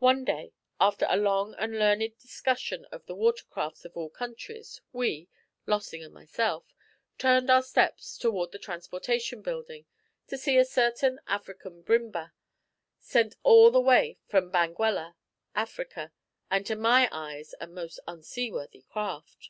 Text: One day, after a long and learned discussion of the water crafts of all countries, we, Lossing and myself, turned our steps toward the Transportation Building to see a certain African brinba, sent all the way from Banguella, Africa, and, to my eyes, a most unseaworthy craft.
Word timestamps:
One 0.00 0.22
day, 0.26 0.52
after 0.78 1.06
a 1.08 1.16
long 1.16 1.54
and 1.56 1.78
learned 1.78 2.18
discussion 2.18 2.84
of 2.92 3.06
the 3.06 3.14
water 3.14 3.46
crafts 3.48 3.86
of 3.86 3.96
all 3.96 4.10
countries, 4.10 4.82
we, 4.92 5.30
Lossing 5.66 6.04
and 6.04 6.12
myself, 6.12 6.74
turned 7.16 7.48
our 7.48 7.62
steps 7.62 8.18
toward 8.18 8.52
the 8.52 8.58
Transportation 8.58 9.40
Building 9.40 9.86
to 10.26 10.36
see 10.36 10.58
a 10.58 10.64
certain 10.66 11.20
African 11.26 11.80
brinba, 11.82 12.32
sent 12.98 13.34
all 13.44 13.70
the 13.70 13.80
way 13.80 14.18
from 14.26 14.52
Banguella, 14.52 15.16
Africa, 15.54 16.12
and, 16.50 16.66
to 16.66 16.76
my 16.76 17.08
eyes, 17.10 17.54
a 17.58 17.66
most 17.66 17.98
unseaworthy 18.06 18.82
craft. 18.82 19.48